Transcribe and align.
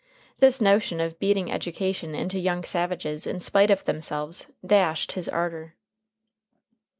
This 0.39 0.59
notion 0.59 0.99
of 0.99 1.19
beating 1.19 1.51
education 1.51 2.15
into 2.15 2.39
young 2.39 2.63
savages 2.63 3.27
in 3.27 3.39
spite 3.39 3.69
of 3.69 3.83
themselves 3.85 4.47
dashed 4.65 5.11
his 5.11 5.29
ardor. 5.29 5.75